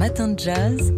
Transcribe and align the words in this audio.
matins 0.00 0.28
de 0.28 0.38
jazz. 0.38 0.92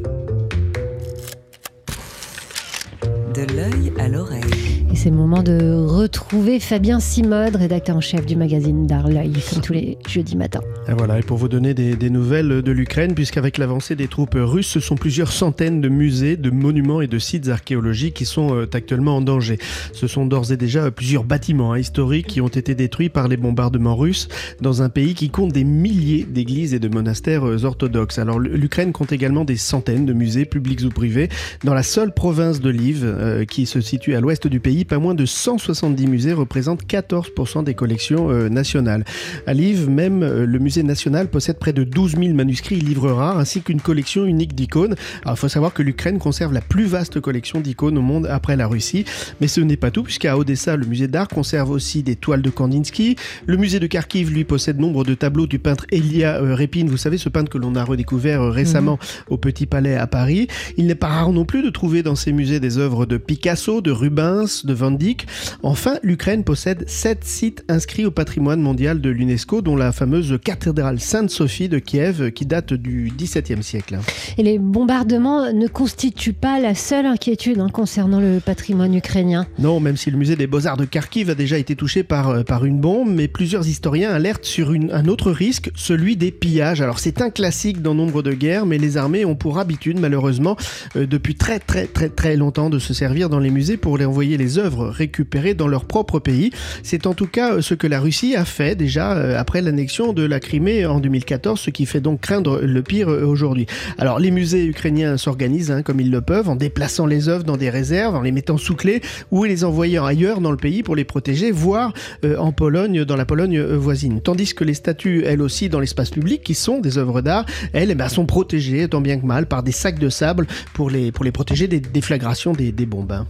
De 3.35 3.43
l'œil 3.53 3.93
à 3.99 4.07
l'oreille. 4.07 4.82
Et 4.93 4.95
c'est 4.95 5.09
le 5.09 5.17
moment 5.17 5.43
de 5.43 5.87
retrouver 5.87 6.61
Fabien 6.61 7.01
Simode, 7.01 7.57
rédacteur 7.57 7.97
en 7.97 8.03
chef 8.03 8.27
du 8.27 8.37
magazine 8.37 8.87
D'Art 8.87 9.05
comme 9.05 9.63
tous 9.63 9.73
les 9.73 9.97
jeudis 10.07 10.37
matins. 10.37 10.61
Et 10.87 10.93
voilà, 10.93 11.19
et 11.19 11.23
pour 11.23 11.39
vous 11.39 11.49
donner 11.49 11.73
des, 11.73 12.11
nouvelles 12.11 12.61
de 12.61 12.73
l'Ukraine, 12.73 13.15
puisqu'avec 13.15 13.57
l'avancée 13.57 13.97
des 13.97 14.07
troupes 14.07 14.37
russes, 14.37 14.67
ce 14.67 14.81
sont 14.81 14.97
plusieurs 14.97 15.33
centaines 15.33 15.81
de 15.81 15.89
musées, 15.89 16.37
de 16.37 16.51
monuments 16.51 17.01
et 17.01 17.07
de 17.07 17.19
sites 17.19 17.49
archéologiques 17.49 18.13
qui 18.13 18.27
sont 18.27 18.55
euh, 18.55 18.69
actuellement 18.75 19.17
en 19.17 19.23
danger. 19.23 19.59
Ce 19.95 20.07
sont 20.07 20.27
d'ores 20.27 20.53
et 20.53 20.59
déjà 20.59 20.91
plusieurs 20.91 21.25
bâtiments 21.25 21.73
hein, 21.73 21.79
historiques 21.79 22.27
qui 22.27 22.43
ont 22.43 22.49
été 22.49 22.75
détruits 22.75 23.09
par 23.09 23.29
les 23.29 23.39
bombardements 23.39 23.97
russes 23.97 24.29
dans 24.61 24.83
un 24.83 24.91
pays 24.91 25.15
qui 25.15 25.31
compte 25.31 25.53
des 25.53 25.65
milliers 25.65 26.25
d'églises 26.25 26.75
et 26.75 26.79
de 26.79 26.89
monastères 26.89 27.49
euh, 27.49 27.65
orthodoxes. 27.65 28.19
Alors 28.19 28.39
l'Ukraine 28.39 28.93
compte 28.93 29.13
également 29.13 29.47
des 29.47 29.57
centaines 29.57 30.05
de 30.05 30.13
musées 30.13 30.45
publics 30.45 30.83
ou 30.83 30.91
privés. 30.91 31.31
Dans 31.65 31.73
la 31.73 31.83
seule 31.83 32.13
province 32.13 32.61
de 32.61 32.69
Lviv, 32.69 33.05
euh, 33.05 33.47
qui 33.47 33.65
se 33.65 33.81
situe 33.81 34.15
à 34.15 34.21
l'ouest 34.21 34.47
du 34.47 34.61
pays, 34.61 34.82
pas 34.85 34.99
moins 34.99 35.15
de 35.15 35.27
170 35.27 36.07
musées 36.07 36.33
représentent 36.33 36.85
14% 36.85 37.65
des 37.65 37.75
collections 37.75 38.31
euh, 38.31 38.49
nationales. 38.49 39.05
À 39.47 39.55
Lviv, 39.55 39.89
même 39.89 40.23
euh, 40.23 40.47
le 40.47 40.59
musée 40.59 40.83
national 40.83 41.29
possède 41.29 41.59
près 41.59 41.73
de 41.73 41.85
12 41.85 42.17
000 42.17 42.35
manuscrits 42.35 42.77
et 42.77 42.81
livres 42.81 43.11
rares, 43.11 43.39
ainsi 43.39 43.63
qu'une 43.63 43.81
collection 43.81 44.25
unique 44.25 44.55
d'icônes. 44.55 44.95
Alors 45.25 45.37
il 45.37 45.41
faut 45.41 45.49
savoir 45.49 45.73
que 45.73 45.83
l'Ukraine 45.83 46.19
conserve 46.19 46.53
la 46.53 46.61
plus 46.61 46.85
vaste 46.85 47.21
collection 47.21 47.61
d'icônes 47.61 47.99
au 47.99 48.03
monde 48.03 48.27
après 48.27 48.57
la 48.57 48.67
Russie. 48.67 49.05
Mais 49.41 49.49
ce 49.49 49.61
n'est 49.61 49.77
pas 49.77 49.91
tout, 49.91 50.03
puisqu'à 50.03 50.37
Odessa, 50.37 50.77
le 50.77 50.87
musée 50.87 51.09
d'art 51.09 51.29
conserve 51.29 51.71
aussi 51.71 52.03
des 52.03 52.17
toiles 52.17 52.43
de 52.43 52.51
Kandinsky. 52.51 53.17
Le 53.47 53.57
musée 53.57 53.81
de 53.81 53.87
Kharkiv, 53.87 54.31
lui, 54.31 54.45
possède 54.45 54.79
nombre 54.79 55.05
de 55.05 55.15
tableaux 55.15 55.47
du 55.47 55.59
peintre 55.59 55.87
Elia 55.91 56.43
euh, 56.43 56.55
Repin. 56.55 56.87
Vous 56.87 56.97
savez, 56.97 57.19
ce 57.19 57.29
peintre 57.29 57.51
que 57.51 57.59
l'on 57.59 57.75
a 57.75 57.85
redécouvert 57.85 58.43
euh, 58.43 58.51
récemment 58.51 58.99
au 59.29 59.37
Petit 59.37 59.67
Palais 59.67 59.97
à 59.97 60.07
Paris. 60.07 60.49
Il 60.77 60.87
n'est 60.87 60.95
pas 60.95 61.09
rare 61.09 61.33
non 61.33 61.45
plus 61.45 61.63
de 61.63 61.71
trouver 61.71 62.03
dans 62.03 62.17
ces 62.17 62.33
musées 62.33 62.61
des 62.61 62.79
œuvres 62.79 63.07
de 63.07 63.17
Picasso, 63.17 63.81
de 63.81 63.91
Rubens, 63.91 64.65
de 64.65 64.72
Van 64.73 64.91
Dyck. 64.91 65.27
Enfin, 65.63 65.97
l'Ukraine 66.03 66.45
possède 66.45 66.85
sept 66.89 67.25
sites 67.25 67.65
inscrits 67.69 68.07
au 68.07 68.11
patrimoine 68.11 68.61
mondial 68.61 69.01
de 69.01 69.11
l'UNESCO, 69.11 69.63
dont 69.63 69.77
la 69.77 69.93
fameuse 69.93 70.39
cathédrale 70.43 71.01
Sainte-Sophie 71.01 71.69
de 71.69 71.79
Kiev, 71.79 72.31
qui 72.33 72.47
date 72.47 72.73
du 72.73 73.13
XVIIe 73.17 73.63
siècle. 73.63 73.99
Et 74.39 74.43
les 74.43 74.59
bombardements 74.59 75.53
ne 75.53 75.67
constituent 75.67 76.33
pas 76.33 76.61
la 76.61 76.75
seule 76.75 77.07
inquiétude 77.07 77.59
hein, 77.59 77.69
concernant 77.73 78.21
le 78.21 78.41
patrimoine 78.41 78.95
ukrainien. 78.95 79.47
Non, 79.59 79.81
même 79.81 79.97
si 79.97 80.11
le 80.11 80.17
musée 80.17 80.37
des 80.37 80.47
beaux-arts 80.47 80.77
de 80.77 80.85
Kharkiv 80.85 81.31
a 81.31 81.35
déjà 81.35 81.59
été 81.59 81.77
touché 81.77 82.03
par, 82.03 82.29
euh, 82.31 82.43
par 82.43 82.65
une 82.65 82.81
bombe, 82.81 83.11
mais 83.13 83.29
plusieurs 83.29 83.67
historiens 83.67 84.11
alertent 84.11 84.45
sur 84.45 84.73
une- 84.73 84.91
un 84.93 85.07
autre 85.07 85.31
risque, 85.31 85.71
celui 85.75 86.17
des 86.17 86.31
pillages. 86.31 86.81
Alors 86.81 86.99
c'est 86.99 87.21
un 87.21 87.31
classique 87.31 87.83
dans 87.83 87.95
nombre 87.95 88.23
de 88.23 88.33
guerres, 88.33 88.67
mais 88.67 88.79
les 88.79 88.97
armées 88.97 89.25
ont 89.25 89.35
pour 89.35 89.59
habitude, 89.59 89.99
malheureusement, 90.01 90.57
euh, 90.97 91.07
depuis 91.07 91.35
très 91.35 91.59
très 91.59 91.87
très 91.87 92.09
très 92.09 92.37
longtemps, 92.37 92.71
de 92.71 92.79
se 92.79 92.95
servir 92.95 93.29
dans 93.29 93.39
les 93.39 93.51
musées 93.51 93.77
pour 93.77 93.99
les 93.99 94.05
envoyer 94.05 94.37
les 94.37 94.59
œuvres 94.59 94.62
récupérées 94.69 95.55
dans 95.55 95.69
leur 95.69 95.85
propre 95.85 96.19
pays. 96.19 96.51
C'est 96.83 97.07
en 97.07 97.15
tout 97.15 97.27
cas 97.27 97.55
euh, 97.55 97.63
ce 97.63 97.75
que 97.75 97.87
la 97.87 98.01
Russie 98.01 98.37
a 98.37 98.45
fait 98.45 98.75
déjà 98.75 99.13
euh, 99.13 99.39
après 99.39 99.63
l'annexion 99.63 100.13
de 100.13 100.23
la 100.23 100.41
Crimée 100.41 100.87
en 100.87 101.01
2014, 101.01 101.59
ce 101.61 101.71
qui 101.71 101.87
fait 101.87 102.01
donc 102.01 102.21
craindre 102.21 102.61
le 102.61 102.83
pire 102.83 103.11
euh, 103.11 103.25
aujourd'hui. 103.25 103.67
Alors 103.99 104.19
les 104.19 104.31
musées 104.31 104.65
ukrainiens 104.65 105.17
s'organisent 105.17 105.71
hein, 105.71 105.83
comme 105.83 106.01
ils 106.01 106.11
le 106.11 106.21
peuvent, 106.21 106.49
en 106.49 106.57
déplaçant 106.57 107.07
les 107.07 107.29
œuvres 107.29 107.45
dans 107.45 107.57
des 107.57 107.71
réserves, 107.71 108.15
en 108.15 108.23
les 108.23 108.33
mettant 108.33 108.57
sous 108.57 108.75
clé 108.75 109.01
ou 109.31 109.45
les 109.45 109.65
envoyant 109.65 110.05
ailleurs 110.05 110.41
dans 110.41 110.51
le 110.51 110.57
pays 110.57 110.83
pour 110.83 110.97
les 110.97 111.05
protéger, 111.05 111.51
voire 111.51 111.93
en 112.39 112.53
Pologne, 112.53 113.05
dans 113.05 113.17
la 113.17 113.25
Pologne 113.25 113.61
voisine. 113.61 114.21
Tandis 114.21 114.55
que 114.55 114.65
les 114.65 114.75
statues, 114.75 115.25
elles 115.27 115.43
aussi, 115.43 115.69
dans 115.69 115.81
l'espace 115.81 116.11
public, 116.11 116.43
qui 116.43 116.55
sont 116.55 116.81
des 116.81 116.99
œuvres 116.99 117.21
d'art, 117.21 117.47
elles 117.73 117.91
eh 117.91 117.95
ben, 117.95 118.09
sont 118.09 118.27
protégées, 118.27 118.89
tant 118.89 119.01
bien 119.01 119.19
que 119.19 119.27
mal, 119.27 119.47
par 119.47 119.63
des 119.63 119.73
sacs 119.73 119.99
de 119.99 120.09
sable 120.09 120.47
pour 120.75 120.91
les, 120.91 121.13
protéger 121.13 121.69
des 121.69 121.81
déflagrations 121.81 122.53
des, 122.53 122.73
des 122.73 122.87
bombes. 122.87 123.25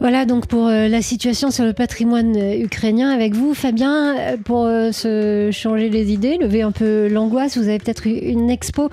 Voilà 0.00 0.24
donc 0.24 0.46
pour 0.46 0.66
euh, 0.68 0.88
la 0.88 1.02
situation 1.02 1.50
sur 1.50 1.64
le 1.64 1.74
patrimoine 1.74 2.34
euh, 2.34 2.64
ukrainien 2.64 3.10
avec 3.10 3.34
vous, 3.34 3.52
Fabien, 3.52 4.16
euh, 4.18 4.36
pour 4.42 4.64
se 4.92 5.50
changer 5.52 5.90
les 5.90 6.10
idées, 6.10 6.38
lever 6.40 6.62
un 6.62 6.72
peu 6.72 7.06
l'angoisse. 7.08 7.58
Vous 7.58 7.68
avez 7.68 7.78
peut-être 7.78 8.06
eu 8.06 8.12
une 8.12 8.48
expo 8.48 8.88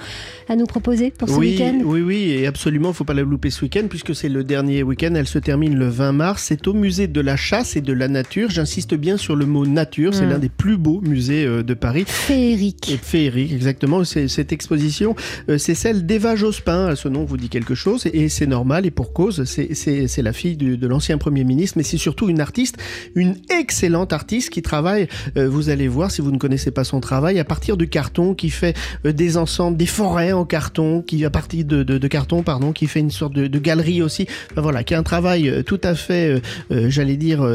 à 0.49 0.55
nous 0.57 0.65
proposer 0.65 1.11
pour 1.11 1.29
ce 1.29 1.35
oui, 1.35 1.51
week-end 1.51 1.79
oui, 1.85 2.01
oui, 2.01 2.31
et 2.31 2.45
absolument, 2.45 2.91
faut 2.91 3.05
pas 3.05 3.13
la 3.13 3.21
louper 3.21 3.49
ce 3.51 3.61
week-end 3.63 3.85
puisque 3.89 4.13
c'est 4.13 4.27
le 4.27 4.43
dernier 4.43 4.83
week-end. 4.83 5.13
Elle 5.15 5.27
se 5.27 5.39
termine 5.39 5.75
le 5.77 5.87
20 5.87 6.11
mars. 6.11 6.43
C'est 6.47 6.67
au 6.67 6.73
musée 6.73 7.07
de 7.07 7.21
la 7.21 7.37
chasse 7.37 7.77
et 7.77 7.81
de 7.81 7.93
la 7.93 8.09
nature. 8.09 8.49
J'insiste 8.49 8.93
bien 8.93 9.15
sur 9.15 9.35
le 9.37 9.45
mot 9.45 9.65
nature. 9.65 10.13
C'est 10.13 10.25
Mm. 10.25 10.29
l'un 10.29 10.39
des 10.39 10.49
plus 10.49 10.77
beaux 10.77 10.99
musées 11.01 11.45
de 11.63 11.73
Paris. 11.73 12.03
Féerique. 12.05 12.91
Et 12.91 12.97
féerique, 12.97 13.53
exactement. 13.53 14.03
Cette 14.03 14.51
exposition, 14.51 15.15
c'est 15.57 15.73
celle 15.75 16.05
d'Eva 16.05 16.35
Jospin. 16.35 16.95
Ce 16.95 17.07
nom 17.07 17.23
vous 17.23 17.37
dit 17.37 17.47
quelque 17.49 17.75
chose 17.75 18.07
et 18.11 18.27
c'est 18.27 18.45
normal 18.47 18.85
et 18.85 18.91
pour 18.91 19.13
cause. 19.13 19.45
C'est- 19.45 20.21
la 20.21 20.33
fille 20.33 20.57
du- 20.57 20.77
de 20.77 20.87
l'ancien 20.97 21.19
Premier 21.19 21.43
ministre, 21.43 21.77
mais 21.77 21.83
c'est 21.83 21.97
surtout 21.99 22.27
une 22.27 22.41
artiste, 22.41 22.75
une 23.13 23.35
excellente 23.51 24.13
artiste 24.13 24.49
qui 24.49 24.63
travaille, 24.63 25.07
euh, 25.37 25.47
vous 25.47 25.69
allez 25.69 25.87
voir 25.87 26.09
si 26.09 26.21
vous 26.21 26.31
ne 26.31 26.39
connaissez 26.39 26.71
pas 26.71 26.83
son 26.83 26.99
travail, 26.99 27.37
à 27.39 27.43
partir 27.43 27.77
de 27.77 27.85
carton, 27.85 28.33
qui 28.33 28.49
fait 28.49 28.75
euh, 29.05 29.11
des 29.13 29.37
ensembles, 29.37 29.77
des 29.77 29.85
forêts 29.85 30.31
en 30.31 30.43
carton, 30.43 31.03
qui 31.03 31.23
à 31.23 31.29
partir 31.29 31.65
de, 31.65 31.83
de- 31.83 31.99
de 31.99 32.07
carton, 32.07 32.41
pardon, 32.41 32.71
qui 32.71 32.87
fait 32.87 32.99
une 32.99 33.11
sorte 33.11 33.33
de, 33.33 33.45
de 33.45 33.59
galerie 33.59 34.01
aussi. 34.01 34.25
Enfin, 34.51 34.61
voilà, 34.61 34.83
qui 34.83 34.95
a 34.95 34.97
un 34.99 35.03
travail 35.03 35.49
euh, 35.49 35.61
tout 35.61 35.79
à 35.83 35.93
fait, 35.93 36.41
euh, 36.71 36.89
j'allais 36.89 37.15
dire, 37.17 37.45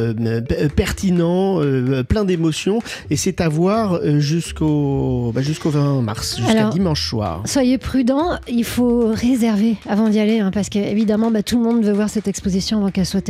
pertinent, 0.77 1.61
plein 2.09 2.25
d'émotions. 2.25 2.79
Et 3.11 3.17
c'est 3.17 3.41
à 3.41 3.49
voir 3.49 4.01
jusqu'au 4.21 5.33
bah, 5.35 5.43
jusqu'au 5.43 5.71
20 5.71 6.03
mars, 6.03 6.37
jusqu'à 6.39 6.69
dimanche 6.71 7.09
soir. 7.09 7.43
Soyez 7.45 7.79
prudents, 7.79 8.39
il 8.49 8.65
faut 8.65 9.09
réserver 9.13 9.77
avant 9.89 10.09
d'y 10.09 10.21
aller, 10.21 10.39
hein, 10.41 10.51
parce 10.53 10.69
qu'évidemment, 10.69 11.31
bah, 11.31 11.43
tout 11.43 11.59
le 11.59 11.65
monde 11.65 11.85
veut 11.85 11.93
voir 11.93 12.09
cette 12.09 12.29
exposition 12.29 12.79
avant 12.79 12.91
qu'elle 12.91 13.07
soit 13.07 13.29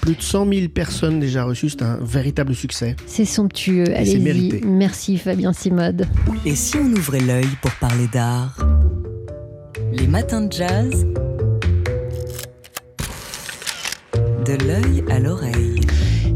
Plus 0.00 0.16
de 0.16 0.22
100 0.22 0.52
000 0.52 0.68
personnes 0.68 1.20
déjà 1.20 1.44
reçues, 1.44 1.70
c'est 1.70 1.82
un 1.82 1.98
véritable 2.02 2.54
succès. 2.54 2.96
C'est 3.06 3.24
somptueux, 3.24 3.86
c'est 3.86 3.94
allez-y. 3.94 4.20
mérité. 4.20 4.60
Merci 4.64 5.18
Fabien 5.18 5.52
Simode. 5.52 6.06
Et 6.44 6.54
si 6.54 6.76
on 6.76 6.92
ouvrait 6.92 7.20
l'œil 7.20 7.48
pour 7.62 7.72
parler 7.72 8.06
d'art? 8.12 8.56
Les 9.92 10.06
matins 10.06 10.42
de 10.42 10.52
jazz? 10.52 11.06
De 14.44 14.52
l'œil 14.66 15.04
à 15.10 15.18
l'oreille. 15.18 15.80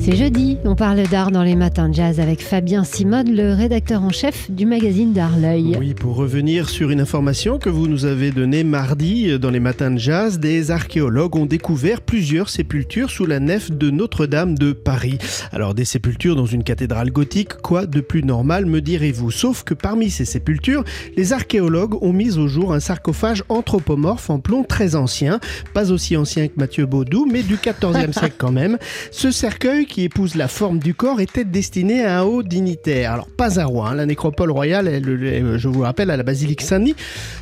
C'est 0.08 0.16
jeudi, 0.16 0.56
on 0.64 0.74
parle 0.74 1.02
d'art 1.02 1.30
dans 1.30 1.42
les 1.42 1.54
matins 1.54 1.90
de 1.90 1.94
jazz 1.94 2.18
avec 2.18 2.40
Fabien 2.40 2.82
Simode, 2.82 3.28
le 3.28 3.52
rédacteur 3.52 4.02
en 4.02 4.08
chef 4.08 4.50
du 4.50 4.64
magazine 4.64 5.12
d'art 5.12 5.38
L'œil. 5.38 5.76
Oui, 5.78 5.92
pour 5.92 6.16
revenir 6.16 6.70
sur 6.70 6.90
une 6.90 7.02
information 7.02 7.58
que 7.58 7.68
vous 7.68 7.88
nous 7.88 8.06
avez 8.06 8.30
donnée 8.30 8.64
mardi 8.64 9.30
euh, 9.30 9.36
dans 9.36 9.50
les 9.50 9.60
matins 9.60 9.90
de 9.90 9.98
jazz, 9.98 10.38
des 10.38 10.70
archéologues 10.70 11.36
ont 11.36 11.44
découvert 11.44 12.00
plusieurs 12.00 12.48
sépultures 12.48 13.10
sous 13.10 13.26
la 13.26 13.38
nef 13.38 13.70
de 13.70 13.90
Notre-Dame 13.90 14.56
de 14.56 14.72
Paris. 14.72 15.18
Alors 15.52 15.74
des 15.74 15.84
sépultures 15.84 16.36
dans 16.36 16.46
une 16.46 16.64
cathédrale 16.64 17.10
gothique, 17.10 17.58
quoi 17.58 17.84
de 17.84 18.00
plus 18.00 18.22
normal 18.22 18.64
me 18.64 18.80
direz-vous? 18.80 19.30
Sauf 19.30 19.62
que 19.62 19.74
parmi 19.74 20.08
ces 20.08 20.24
sépultures, 20.24 20.84
les 21.18 21.34
archéologues 21.34 22.02
ont 22.02 22.14
mis 22.14 22.38
au 22.38 22.48
jour 22.48 22.72
un 22.72 22.80
sarcophage 22.80 23.44
anthropomorphe 23.50 24.30
en 24.30 24.38
plomb 24.38 24.64
très 24.64 24.94
ancien, 24.94 25.38
pas 25.74 25.92
aussi 25.92 26.16
ancien 26.16 26.48
que 26.48 26.54
Mathieu 26.56 26.86
Baudou, 26.86 27.28
mais 27.30 27.42
du 27.42 27.56
14e 27.56 28.12
siècle 28.18 28.36
quand 28.38 28.52
même. 28.52 28.78
Ce 29.10 29.30
cercueil 29.30 29.84
qui 29.84 29.97
épouse 30.04 30.34
la 30.34 30.48
forme 30.48 30.78
du 30.78 30.94
corps 30.94 31.20
était 31.20 31.44
destiné 31.44 32.04
à 32.04 32.20
un 32.20 32.22
haut 32.22 32.42
dignitaire. 32.42 33.12
Alors 33.12 33.28
pas 33.28 33.58
à 33.60 33.64
roi, 33.64 33.90
hein, 33.90 33.94
la 33.94 34.06
nécropole 34.06 34.50
royale, 34.50 35.00
je 35.04 35.68
vous 35.68 35.80
le 35.80 35.86
rappelle, 35.86 36.10
à 36.10 36.16
la 36.16 36.22
basilique 36.22 36.62
Saint-Denis, 36.62 36.94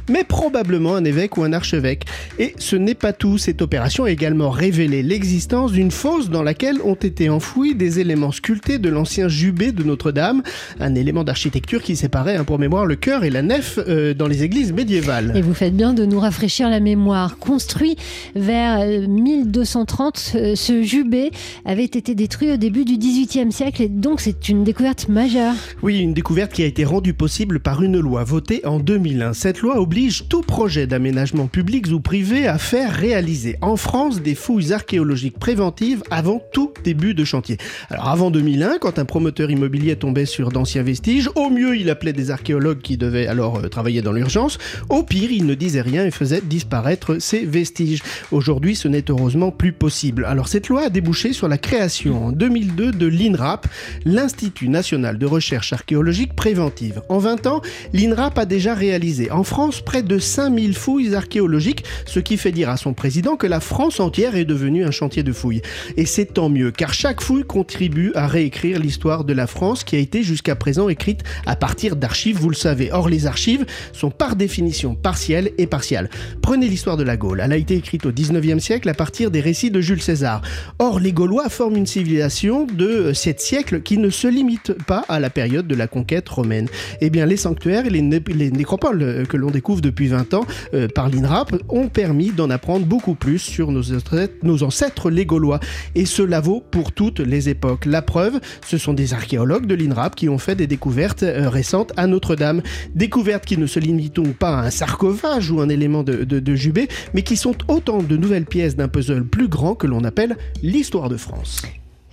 mais 0.08 0.24
probablement 0.24 0.94
un 0.94 1.04
évêque 1.04 1.36
ou 1.36 1.44
un 1.44 1.52
archevêque. 1.52 2.04
Et 2.38 2.54
ce 2.58 2.76
n'est 2.76 2.94
pas 2.94 3.12
tout, 3.12 3.38
cette 3.38 3.62
opération 3.62 4.04
a 4.04 4.10
également 4.10 4.50
révélé 4.50 5.02
l'existence 5.02 5.72
d'une 5.72 5.90
fosse 5.90 6.30
dans 6.30 6.42
laquelle 6.42 6.80
ont 6.84 6.94
été 6.94 7.28
enfouis 7.28 7.74
des 7.74 8.00
éléments 8.00 8.32
sculptés 8.32 8.78
de 8.78 8.88
l'ancien 8.88 9.28
jubé 9.28 9.72
de 9.72 9.82
Notre-Dame, 9.82 10.42
un 10.80 10.94
élément 10.94 11.24
d'architecture 11.24 11.82
qui 11.82 11.96
séparait, 11.96 12.36
hein, 12.36 12.44
pour 12.44 12.58
mémoire, 12.58 12.86
le 12.86 12.96
chœur 12.96 13.24
et 13.24 13.30
la 13.30 13.42
nef 13.42 13.78
euh, 13.78 14.14
dans 14.14 14.28
les 14.28 14.42
églises 14.42 14.72
médiévales. 14.72 15.32
Et 15.34 15.42
vous 15.42 15.54
faites 15.54 15.76
bien 15.76 15.92
de 15.92 16.04
nous 16.04 16.20
rafraîchir 16.20 16.68
la 16.68 16.80
mémoire. 16.80 17.38
Construit 17.38 17.96
vers 18.34 18.80
euh, 18.80 19.06
1230, 19.06 20.32
euh, 20.34 20.54
ce 20.54 20.82
jubé 20.82 21.30
avait 21.64 21.84
été 21.84 22.14
détruit 22.14 22.35
au 22.42 22.56
début 22.56 22.84
du 22.84 22.98
XVIIIe 22.98 23.50
siècle 23.50 23.82
et 23.82 23.88
donc 23.88 24.20
c'est 24.20 24.50
une 24.50 24.62
découverte 24.62 25.08
majeure. 25.08 25.54
Oui, 25.82 25.98
une 25.98 26.12
découverte 26.12 26.52
qui 26.52 26.62
a 26.62 26.66
été 26.66 26.84
rendue 26.84 27.14
possible 27.14 27.60
par 27.60 27.82
une 27.82 27.98
loi 27.98 28.24
votée 28.24 28.60
en 28.66 28.78
2001. 28.78 29.32
Cette 29.32 29.60
loi 29.60 29.80
oblige 29.80 30.28
tout 30.28 30.42
projet 30.42 30.86
d'aménagement 30.86 31.46
public 31.46 31.86
ou 31.90 31.98
privé 31.98 32.46
à 32.46 32.58
faire 32.58 32.92
réaliser 32.92 33.56
en 33.62 33.76
France 33.76 34.20
des 34.20 34.34
fouilles 34.34 34.74
archéologiques 34.74 35.38
préventives 35.38 36.02
avant 36.10 36.42
tout 36.52 36.72
début 36.84 37.14
de 37.14 37.24
chantier. 37.24 37.56
Alors 37.88 38.08
avant 38.08 38.30
2001, 38.30 38.78
quand 38.80 38.98
un 38.98 39.06
promoteur 39.06 39.50
immobilier 39.50 39.96
tombait 39.96 40.26
sur 40.26 40.50
d'anciens 40.50 40.82
vestiges, 40.82 41.30
au 41.36 41.48
mieux 41.48 41.76
il 41.78 41.88
appelait 41.88 42.12
des 42.12 42.30
archéologues 42.30 42.82
qui 42.82 42.98
devaient 42.98 43.28
alors 43.28 43.60
euh, 43.60 43.68
travailler 43.68 44.02
dans 44.02 44.12
l'urgence, 44.12 44.58
au 44.90 45.02
pire 45.02 45.32
il 45.32 45.46
ne 45.46 45.54
disait 45.54 45.80
rien 45.80 46.04
et 46.04 46.10
faisait 46.10 46.42
disparaître 46.42 47.16
ces 47.18 47.46
vestiges. 47.46 48.02
Aujourd'hui 48.30 48.76
ce 48.76 48.88
n'est 48.88 49.10
heureusement 49.10 49.50
plus 49.50 49.72
possible. 49.72 50.26
Alors 50.26 50.48
cette 50.48 50.68
loi 50.68 50.82
a 50.82 50.90
débouché 50.90 51.32
sur 51.32 51.48
la 51.48 51.56
création 51.56 52.25
en 52.26 52.32
2002 52.32 52.90
de 52.90 53.06
l'INRAP, 53.06 53.68
l'Institut 54.04 54.68
national 54.68 55.16
de 55.16 55.26
recherche 55.26 55.72
archéologique 55.72 56.34
préventive. 56.34 57.02
En 57.08 57.18
20 57.18 57.46
ans, 57.46 57.62
l'INRAP 57.92 58.38
a 58.38 58.46
déjà 58.46 58.74
réalisé 58.74 59.30
en 59.30 59.44
France 59.44 59.80
près 59.80 60.02
de 60.02 60.18
5000 60.18 60.74
fouilles 60.74 61.14
archéologiques, 61.14 61.84
ce 62.04 62.18
qui 62.18 62.36
fait 62.36 62.50
dire 62.50 62.68
à 62.68 62.76
son 62.76 62.94
président 62.94 63.36
que 63.36 63.46
la 63.46 63.60
France 63.60 64.00
entière 64.00 64.34
est 64.34 64.44
devenue 64.44 64.84
un 64.84 64.90
chantier 64.90 65.22
de 65.22 65.32
fouilles. 65.32 65.62
Et 65.96 66.04
c'est 66.04 66.26
tant 66.26 66.48
mieux, 66.48 66.72
car 66.72 66.92
chaque 66.92 67.20
fouille 67.20 67.44
contribue 67.44 68.10
à 68.16 68.26
réécrire 68.26 68.80
l'histoire 68.80 69.22
de 69.22 69.32
la 69.32 69.46
France 69.46 69.84
qui 69.84 69.94
a 69.94 70.00
été 70.00 70.24
jusqu'à 70.24 70.56
présent 70.56 70.88
écrite 70.88 71.22
à 71.46 71.54
partir 71.54 71.94
d'archives, 71.94 72.38
vous 72.38 72.50
le 72.50 72.56
savez. 72.56 72.90
Or, 72.92 73.08
les 73.08 73.26
archives 73.26 73.66
sont 73.92 74.10
par 74.10 74.34
définition 74.34 74.96
partielles 74.96 75.52
et 75.58 75.68
partiales. 75.68 76.10
Prenez 76.42 76.68
l'histoire 76.68 76.96
de 76.96 77.04
la 77.04 77.16
Gaule. 77.16 77.40
Elle 77.40 77.52
a 77.52 77.56
été 77.56 77.76
écrite 77.76 78.04
au 78.04 78.10
19e 78.10 78.58
siècle 78.58 78.88
à 78.88 78.94
partir 78.94 79.30
des 79.30 79.40
récits 79.40 79.70
de 79.70 79.80
Jules 79.80 80.02
César. 80.02 80.42
Or, 80.80 80.98
les 80.98 81.12
Gaulois 81.12 81.48
forment 81.48 81.76
une 81.76 81.86
civilisation 81.86 82.15
de 82.16 83.12
7 83.12 83.40
siècles 83.40 83.82
qui 83.82 83.98
ne 83.98 84.10
se 84.10 84.26
limite 84.26 84.72
pas 84.86 85.04
à 85.08 85.20
la 85.20 85.30
période 85.30 85.66
de 85.66 85.74
la 85.74 85.86
conquête 85.86 86.28
romaine. 86.28 86.68
Eh 87.00 87.10
bien, 87.10 87.26
les 87.26 87.36
sanctuaires 87.36 87.86
et 87.86 87.90
les, 87.90 88.02
nécropoles 88.02 89.02
euh, 89.02 89.24
que 89.24 89.36
l'on 89.36 89.50
découvre 89.50 89.80
depuis 89.80 90.08
20 90.08 90.34
ans 90.34 90.46
euh, 90.74 90.88
par 90.88 91.08
l'INRAP 91.08 91.54
ont 91.68 91.88
permis 91.88 92.30
d'en 92.30 92.50
apprendre 92.50 92.86
beaucoup 92.86 93.14
plus 93.14 93.38
sur 93.38 93.70
nos 93.70 94.62
ancêtres, 94.62 95.10
les 95.10 95.26
Gaulois. 95.26 95.60
Et 95.94 96.06
cela 96.06 96.40
vaut 96.40 96.62
pour 96.70 96.92
toutes 96.92 97.20
les 97.20 97.48
époques. 97.48 97.84
La 97.84 98.02
preuve, 98.02 98.40
ce 98.66 98.78
sont 98.78 98.94
des 98.94 99.12
archéologues 99.12 99.66
de 99.66 99.74
l'INRAP 99.74 100.14
qui 100.14 100.28
ont 100.28 100.38
fait 100.38 100.54
des 100.54 100.66
découvertes 100.66 101.22
euh, 101.22 101.48
récentes 101.48 101.92
à 101.96 102.06
Notre-Dame. 102.06 102.62
Découvertes 102.94 103.44
qui 103.44 103.58
ne 103.58 103.66
se 103.66 103.78
limitent 103.78 104.16
pas 104.38 104.58
à 104.58 104.66
un 104.66 104.70
sarcophage 104.70 105.50
ou 105.50 105.60
un 105.60 105.68
élément 105.68 106.02
de, 106.02 106.24
de 106.24 106.54
Jubé, 106.54 106.88
mais 107.14 107.22
qui 107.22 107.36
sont 107.36 107.56
autant 107.68 108.02
de 108.02 108.16
nouvelles 108.16 108.46
pièces 108.46 108.76
d'un 108.76 108.88
puzzle 108.88 109.24
plus 109.24 109.48
grand 109.48 109.74
que 109.74 109.86
l'on 109.86 110.04
appelle 110.04 110.36
l'histoire 110.62 111.08
de 111.08 111.16
France. 111.16 111.62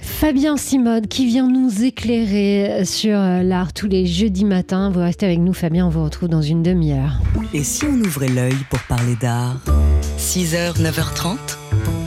Fabien 0.04 0.58
Simode 0.58 1.08
qui 1.08 1.26
vient 1.26 1.48
nous 1.48 1.84
éclairer 1.84 2.86
sur 2.86 3.18
l'art 3.18 3.74
tous 3.74 3.88
les 3.88 4.06
jeudis 4.06 4.46
matins. 4.46 4.90
Vous 4.90 5.00
restez 5.00 5.26
avec 5.26 5.40
nous 5.40 5.54
Fabien, 5.54 5.88
on 5.88 5.90
vous 5.90 6.04
retrouve 6.04 6.30
dans 6.30 6.42
une 6.42 6.62
demi-heure. 6.62 7.20
Et 7.54 7.64
si 7.64 7.86
on 7.86 7.96
ouvrait 7.96 8.28
l'œil 8.28 8.56
pour 8.70 8.80
parler 8.82 9.16
d'art? 9.20 9.58
6h, 10.18 10.82
9h30, 10.82 11.38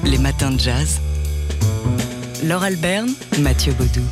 les 0.04 0.18
matins 0.18 0.50
de 0.50 0.60
jazz. 0.60 1.00
Laure 2.44 2.64
Alberne, 2.64 3.10
Mathieu 3.40 3.72
Baudou. 3.72 4.02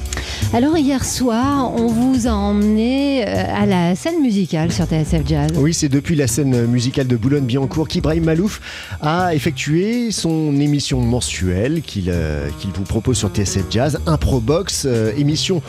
Alors 0.52 0.76
hier 0.76 1.04
soir, 1.04 1.72
on 1.74 1.86
vous 1.86 2.26
a 2.26 2.30
emmené 2.30 3.26
euh, 3.26 3.44
à 3.48 3.66
la 3.66 3.94
scène 3.96 4.20
musicale 4.20 4.72
sur 4.72 4.84
TSF 4.84 5.26
Jazz. 5.26 5.50
Oui, 5.56 5.74
c'est 5.74 5.88
depuis 5.88 6.14
la 6.14 6.26
scène 6.26 6.66
musicale 6.66 7.06
de 7.06 7.16
Boulogne-Billancourt 7.16 7.88
qu'Ibrahim 7.88 8.24
Malouf 8.24 8.60
a 9.00 9.34
effectué 9.34 10.10
son 10.10 10.54
émission 10.60 11.00
mensuelle 11.00 11.82
qu'il 11.82 12.08
euh, 12.08 12.48
vous 12.74 12.84
propose 12.84 13.18
sur 13.18 13.30
TSF 13.30 13.64
Jazz, 13.70 13.98
Improbox, 14.06 14.84
euh, 14.86 15.12
émission 15.16 15.62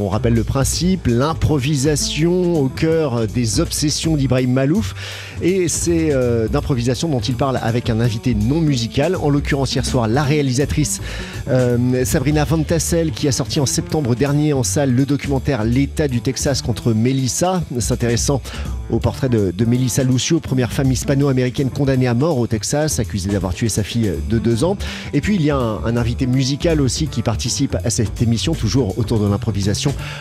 on 0.00 0.08
rappelle 0.08 0.34
le 0.34 0.44
principe, 0.44 1.06
l'improvisation 1.06 2.60
au 2.60 2.68
cœur 2.68 3.26
des 3.26 3.60
obsessions 3.60 4.16
d'Ibrahim 4.16 4.52
Malouf. 4.52 4.94
Et 5.42 5.68
c'est 5.68 6.12
euh, 6.12 6.48
d'improvisation 6.48 7.08
dont 7.08 7.20
il 7.20 7.34
parle 7.34 7.58
avec 7.62 7.90
un 7.90 8.00
invité 8.00 8.34
non 8.34 8.60
musical, 8.60 9.16
en 9.16 9.30
l'occurrence 9.30 9.74
hier 9.74 9.86
soir 9.86 10.08
la 10.08 10.22
réalisatrice 10.22 11.00
euh, 11.48 12.04
Sabrina 12.04 12.44
Van 12.44 12.62
Tassel 12.62 13.12
qui 13.12 13.28
a 13.28 13.32
sorti 13.32 13.60
en 13.60 13.66
septembre 13.66 14.14
dernier 14.14 14.52
en 14.52 14.62
salle 14.62 14.92
le 14.92 15.06
documentaire 15.06 15.64
L'État 15.64 16.08
du 16.08 16.20
Texas 16.20 16.62
contre 16.62 16.92
Melissa, 16.92 17.62
s'intéressant 17.78 18.42
au 18.90 18.98
portrait 18.98 19.28
de, 19.28 19.52
Melissa 19.64 20.02
Lucio, 20.02 20.40
première 20.40 20.72
femme 20.72 20.90
hispano-américaine 20.90 21.70
condamnée 21.70 22.06
à 22.06 22.14
mort 22.14 22.38
au 22.38 22.46
Texas, 22.46 22.98
accusée 22.98 23.30
d'avoir 23.30 23.52
tué 23.52 23.68
sa 23.68 23.82
fille 23.82 24.12
de 24.28 24.38
deux 24.38 24.64
ans. 24.64 24.76
Et 25.12 25.20
puis 25.20 25.34
il 25.34 25.42
y 25.42 25.50
a 25.50 25.56
un 25.56 25.96
invité 25.96 26.26
musical 26.26 26.80
aussi 26.80 27.06
qui 27.06 27.22
participe 27.22 27.76
à 27.84 27.90
cette 27.90 28.22
émission, 28.22 28.54
toujours 28.54 28.98
autour 28.98 29.20
de 29.20 29.26
l'improvisation 29.26 29.77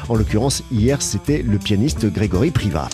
en 0.09 0.15
l'occurrence, 0.15 0.63
hier, 0.71 1.01
c'était 1.01 1.41
le 1.41 1.57
pianiste 1.57 2.05
Grégory 2.05 2.51
Privat. 2.51 2.89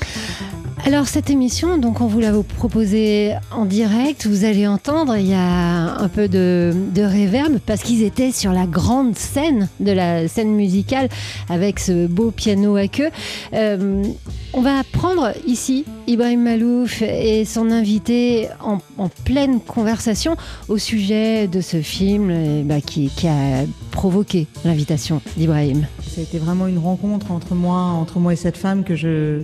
Alors 0.86 1.08
cette 1.08 1.30
émission, 1.30 1.78
donc 1.78 2.02
on 2.02 2.08
vous 2.08 2.20
l'a 2.20 2.34
proposée 2.58 3.36
en 3.52 3.64
direct, 3.64 4.28
vous 4.28 4.44
allez 4.44 4.68
entendre, 4.68 5.16
il 5.16 5.28
y 5.28 5.34
a 5.34 5.96
un 5.98 6.10
peu 6.10 6.28
de, 6.28 6.74
de 6.94 7.02
réverb 7.02 7.60
parce 7.66 7.84
qu'ils 7.84 8.04
étaient 8.04 8.34
sur 8.34 8.52
la 8.52 8.66
grande 8.66 9.16
scène 9.16 9.70
de 9.80 9.94
la 9.94 10.28
scène 10.28 10.54
musicale 10.54 11.08
avec 11.48 11.80
ce 11.80 12.06
beau 12.06 12.32
piano 12.32 12.76
à 12.76 12.90
queue. 12.90 13.12
Euh, 13.54 14.04
on 14.52 14.62
va 14.62 14.84
prendre 14.84 15.32
ici 15.48 15.86
Ibrahim 16.06 16.44
Malouf 16.44 17.02
et 17.02 17.46
son 17.46 17.72
invité 17.72 18.50
en, 18.60 18.80
pleine 19.24 19.62
conversation 19.62 20.36
au 20.68 20.78
sujet 20.78 21.48
de 21.48 21.62
ce 21.62 21.82
film 21.82 22.30
eh 22.30 22.64
ben, 22.64 22.82
qui 22.82 23.10
a 23.26 23.64
provoqué 23.92 24.48
l'invitation 24.66 25.22
d'Ibrahim. 25.38 25.88
Ça 26.14 26.22
a 26.22 26.24
été 26.26 26.38
vraiment 26.38 26.68
une 26.68 26.78
rencontre 26.78 27.32
entre 27.32 27.56
moi, 27.56 27.80
entre 27.80 28.20
moi 28.20 28.34
et 28.34 28.36
cette 28.36 28.56
femme 28.56 28.84
que 28.84 28.96
je 28.96 29.42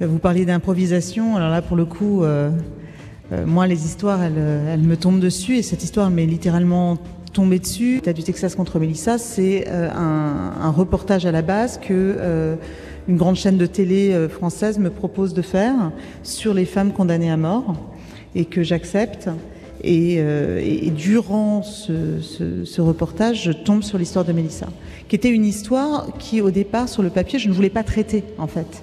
vous 0.00 0.18
parliez 0.18 0.44
d'improvisation. 0.44 1.36
Alors 1.36 1.48
là, 1.48 1.62
pour 1.62 1.76
le 1.76 1.84
coup, 1.84 2.24
euh, 2.24 2.50
euh, 3.30 3.46
moi, 3.46 3.68
les 3.68 3.86
histoires, 3.86 4.20
elles, 4.20 4.80
me 4.80 4.96
tombent 4.96 5.20
dessus 5.20 5.58
et 5.58 5.62
cette 5.62 5.84
histoire 5.84 6.10
m'est 6.10 6.26
littéralement 6.26 6.98
tombée 7.32 7.60
dessus. 7.60 8.00
Du 8.04 8.24
Texas 8.24 8.56
contre 8.56 8.80
Melissa, 8.80 9.16
c'est 9.16 9.66
euh, 9.68 9.88
un, 9.92 10.70
reportage 10.72 11.24
à 11.24 11.30
la 11.30 11.42
base 11.42 11.78
que 11.78 12.58
une 13.06 13.16
grande 13.16 13.36
chaîne 13.36 13.56
de 13.56 13.66
télé 13.66 14.26
française 14.28 14.80
me 14.80 14.90
propose 14.90 15.34
de 15.34 15.42
faire 15.42 15.92
sur 16.24 16.52
les 16.52 16.64
femmes 16.64 16.90
condamnées 16.90 17.30
à 17.30 17.36
mort 17.36 17.76
et 18.34 18.44
que 18.44 18.64
j'accepte. 18.64 19.28
Et, 19.84 20.90
durant 20.94 21.62
ce, 21.62 22.80
reportage, 22.80 23.42
je 23.42 23.52
tombe 23.52 23.82
sur 23.82 23.98
l'histoire 23.98 24.24
de 24.24 24.32
Melissa, 24.32 24.68
qui 25.08 25.16
était 25.16 25.30
une 25.30 25.44
histoire 25.44 26.06
qui, 26.18 26.40
au 26.40 26.50
départ, 26.50 26.88
sur 26.88 27.02
le 27.02 27.10
papier, 27.10 27.38
je 27.38 27.48
ne 27.48 27.54
voulais 27.54 27.70
pas 27.70 27.82
traiter, 27.82 28.24
en 28.38 28.46
fait 28.46 28.82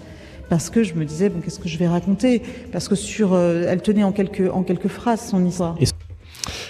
parce 0.50 0.72
que 0.72 0.84
je 0.84 0.96
me 0.96 1.06
disais 1.06 1.30
bon 1.30 1.42
qu'est-ce 1.42 1.60
que 1.60 1.70
je 1.70 1.78
vais 1.78 1.88
raconter? 1.88 2.42
Parce 2.72 2.88
que 2.88 2.96
sur 2.96 3.34
euh, 3.34 3.66
elle 3.68 3.84
tenait 3.84 4.04
en 4.04 4.12
quelques 4.12 4.52
en 4.52 4.64
quelques 4.64 4.88
phrases 4.88 5.30
son 5.30 5.46
histoire. 5.46 5.78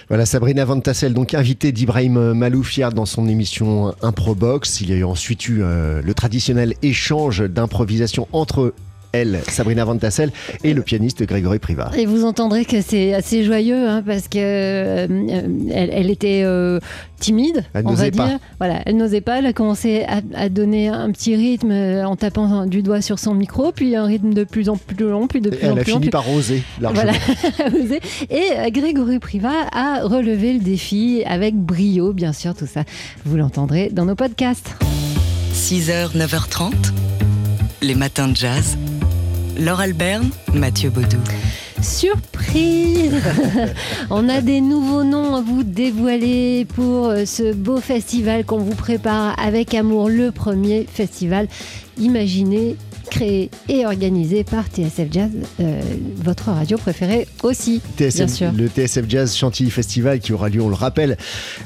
Voilà, 0.09 0.25
Sabrina 0.25 0.65
Van 0.65 0.79
Tassel, 0.79 1.13
donc 1.13 1.33
invitée 1.33 1.71
d'Ibrahim 1.71 2.33
Malouf 2.33 2.75
hier 2.75 2.91
dans 2.91 3.05
son 3.05 3.27
émission 3.27 3.93
Improbox. 4.01 4.81
Il 4.81 4.97
y 4.97 5.01
a 5.01 5.07
ensuite 5.07 5.47
eu 5.47 5.61
euh, 5.61 6.01
le 6.03 6.13
traditionnel 6.13 6.73
échange 6.81 7.41
d'improvisation 7.41 8.27
entre 8.33 8.73
elle, 9.11 9.39
Sabrina 9.47 9.85
Van 9.85 9.97
Tassel, 9.97 10.31
et 10.63 10.73
le 10.73 10.81
pianiste 10.81 11.23
Grégory 11.23 11.59
Privat. 11.59 11.91
Et 11.97 12.06
vous 12.06 12.25
entendrez 12.25 12.65
que 12.65 12.81
c'est 12.81 13.13
assez 13.13 13.44
joyeux, 13.44 13.88
hein, 13.88 14.03
parce 14.06 14.27
que 14.27 14.38
euh, 14.38 15.07
elle, 15.71 16.09
était 16.09 16.44
euh, 16.44 16.79
timide, 17.19 17.63
on 17.73 17.94
va 17.94 18.09
dire. 18.09 18.39
Voilà, 18.59 18.81
elle 18.85 18.97
n'osait 18.97 19.21
pas. 19.21 19.39
Elle 19.39 19.45
a 19.45 19.53
commencé 19.53 20.06
à, 20.35 20.50
donner 20.50 20.89
un 20.89 21.11
petit 21.11 21.35
rythme 21.35 21.71
euh, 21.71 22.06
en 22.06 22.15
tapant 22.15 22.65
du 22.65 22.81
doigt 22.81 23.01
sur 23.01 23.19
son 23.19 23.33
micro, 23.33 23.71
puis 23.71 23.95
un 23.95 24.06
rythme 24.06 24.33
de 24.33 24.44
plus 24.44 24.69
en 24.69 24.77
plus 24.77 25.09
long, 25.09 25.27
puis 25.27 25.41
de 25.41 25.50
plus 25.50 25.57
en 25.57 25.59
plus 25.59 25.67
long. 25.67 25.73
Elle 25.75 25.79
a 25.79 25.85
fini 25.85 26.09
par 26.09 26.29
oser, 26.31 26.63
largement. 26.79 27.12
Voilà, 27.12 27.98
et 28.67 28.72
Grégory 28.72 29.19
Privat 29.19 29.67
a 29.72 30.01
relevé 30.03 30.53
le 30.53 30.60
défi 30.60 31.24
avec 31.25 31.55
brio, 31.55 32.13
bien 32.13 32.34
sûr, 32.34 32.53
tout 32.55 32.67
ça. 32.67 32.84
Vous 33.25 33.38
l'entendrez 33.38 33.89
dans 33.91 34.05
nos 34.05 34.15
podcasts. 34.15 34.75
6h, 35.53 36.15
9h30, 36.15 36.74
les 37.81 37.95
matins 37.95 38.27
de 38.27 38.36
jazz. 38.36 38.77
Laure 39.60 39.82
Alberne, 39.82 40.30
Mathieu 40.54 40.89
Baudou. 40.89 41.18
Surprise 41.82 43.13
On 44.10 44.30
a 44.30 44.39
des 44.39 44.62
nouveaux 44.62 45.04
noms 45.04 45.36
à 45.36 45.42
vous 45.42 45.63
dévoiler 45.63 46.66
pour 46.75 47.08
euh, 47.08 47.25
ce 47.25 47.54
beau 47.54 47.82
festival 47.82 48.46
qu'on 48.46 48.60
vous 48.60 48.75
prépare 48.75 49.38
avec 49.38 49.74
amour, 49.74 50.08
le 50.08 50.32
premier 50.32 50.86
festival 50.89 51.48
Imaginez 51.98 52.78
créé 53.10 53.50
et 53.68 53.86
organisé 53.86 54.44
par 54.44 54.66
TSF 54.68 55.08
Jazz, 55.12 55.32
euh, 55.60 55.82
votre 56.16 56.51
radio 56.51 56.78
préférée 56.78 57.28
aussi, 57.44 57.82
bien 57.98 58.28
sûr. 58.28 58.51
Le 58.51 58.68
TSF 58.68 59.06
Jazz 59.08 59.36
Chantilly 59.36 59.70
Festival 59.70 60.20
qui 60.20 60.34
aura 60.34 60.50
lieu, 60.50 60.62
on 60.62 60.70
le 60.70 60.75
rappelle, 60.75 61.18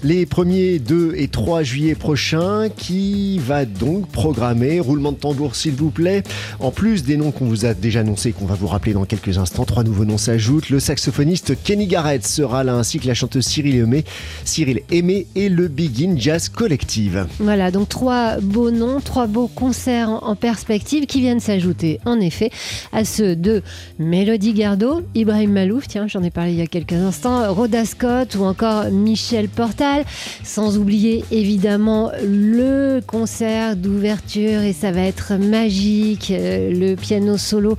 les 0.03 0.25
1er, 0.25 0.79
2 0.79 1.13
et 1.15 1.27
3 1.27 1.63
juillet 1.63 1.95
prochains, 1.95 2.69
qui 2.75 3.39
va 3.39 3.65
donc 3.65 4.07
programmer, 4.07 4.79
roulement 4.79 5.11
de 5.11 5.17
tambour 5.17 5.55
s'il 5.55 5.73
vous 5.73 5.91
plaît, 5.91 6.23
en 6.59 6.71
plus 6.71 7.03
des 7.03 7.17
noms 7.17 7.31
qu'on 7.31 7.45
vous 7.45 7.65
a 7.65 7.73
déjà 7.73 7.99
annoncés, 8.01 8.31
qu'on 8.31 8.45
va 8.45 8.55
vous 8.55 8.67
rappeler 8.67 8.93
dans 8.93 9.05
quelques 9.05 9.37
instants, 9.37 9.65
trois 9.65 9.83
nouveaux 9.83 10.05
noms 10.05 10.17
s'ajoutent. 10.17 10.69
Le 10.69 10.79
saxophoniste 10.79 11.61
Kenny 11.63 11.87
Garrett 11.87 12.25
sera 12.25 12.63
là, 12.63 12.75
ainsi 12.75 12.99
que 12.99 13.07
la 13.07 13.13
chanteuse 13.13 13.45
Cyril 13.45 13.75
Aimé, 13.75 14.05
Cyril 14.45 14.81
Aimé 14.91 15.27
et 15.35 15.49
le 15.49 15.67
Begin 15.67 16.15
Jazz 16.17 16.49
Collective. 16.49 17.27
Voilà, 17.39 17.71
donc 17.71 17.89
trois 17.89 18.37
beaux 18.39 18.71
noms, 18.71 18.99
trois 18.99 19.27
beaux 19.27 19.47
concerts 19.47 20.09
en 20.09 20.35
perspective 20.35 21.05
qui 21.05 21.19
viennent 21.19 21.32
viennent 21.33 21.39
s'ajouter 21.39 21.99
en 22.05 22.19
effet 22.19 22.51
à 22.91 23.05
ceux 23.05 23.35
de 23.35 23.63
Mélodie 23.97 24.53
Gardot, 24.53 25.01
Ibrahim 25.15 25.53
Malouf, 25.53 25.87
tiens, 25.87 26.07
j'en 26.07 26.21
ai 26.21 26.29
parlé 26.29 26.51
il 26.51 26.59
y 26.59 26.61
a 26.61 26.67
quelques 26.67 26.93
instants, 26.93 27.51
Rhoda 27.51 27.85
Scott 27.85 28.35
ou 28.35 28.43
encore 28.43 28.91
Michel 28.91 29.49
Portal, 29.49 30.03
sans 30.43 30.77
oublier 30.77 31.25
évidemment 31.31 32.11
le 32.23 32.99
concert 33.05 33.75
d'ouverture 33.75 34.61
et 34.61 34.73
ça 34.73 34.91
va 34.91 35.01
être 35.01 35.33
magique, 35.33 36.29
euh, 36.29 36.71
le 36.71 36.95
piano 36.95 37.37
solo 37.37 37.77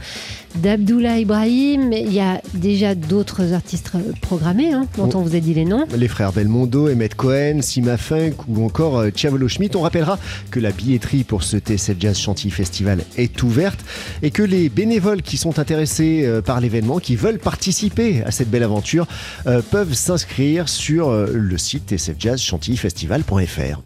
d'Abdullah 0.56 1.18
Ibrahim. 1.18 1.92
Il 1.92 2.12
y 2.12 2.20
a 2.20 2.40
déjà 2.54 2.94
d'autres 2.94 3.52
artistes 3.52 3.90
programmés 4.20 4.72
hein, 4.72 4.86
dont 4.96 5.10
on 5.14 5.22
vous 5.22 5.34
a 5.34 5.40
dit 5.40 5.54
les 5.54 5.64
noms. 5.64 5.84
Les 5.96 6.08
frères 6.08 6.32
Belmondo, 6.32 6.88
Emmett 6.88 7.14
Cohen, 7.14 7.60
Sima 7.60 7.96
Funk 7.96 8.34
ou 8.48 8.64
encore 8.64 8.98
euh, 8.98 9.10
Chavolo 9.14 9.48
Schmidt. 9.48 9.76
On 9.76 9.82
rappellera 9.82 10.18
que 10.50 10.60
la 10.60 10.70
billetterie 10.70 11.24
pour 11.24 11.42
ce 11.42 11.58
TSF 11.58 11.96
Jazz 11.98 12.18
Chantilly 12.18 12.50
Festival 12.50 13.00
est 13.16 13.34
et 14.22 14.30
que 14.30 14.42
les 14.42 14.68
bénévoles 14.68 15.22
qui 15.22 15.36
sont 15.36 15.58
intéressés 15.58 16.24
euh, 16.24 16.40
par 16.40 16.60
l'événement, 16.60 16.98
qui 16.98 17.16
veulent 17.16 17.38
participer 17.38 18.22
à 18.24 18.30
cette 18.30 18.50
belle 18.50 18.62
aventure, 18.62 19.06
euh, 19.46 19.62
peuvent 19.70 19.94
s'inscrire 19.94 20.68
sur 20.68 21.10
le 21.12 21.58
site 21.58 21.94
tsfjazzchantillyfestival.fr. 21.94 23.84